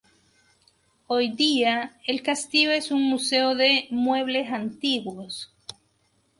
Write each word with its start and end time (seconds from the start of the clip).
Hoy 1.05 1.29
día 1.29 1.95
el 2.07 2.23
castillo 2.23 2.71
es 2.71 2.89
un 2.89 3.03
Museo 3.07 3.53
de 3.53 3.85
muebles 3.91 4.49
antiguos. 4.51 5.51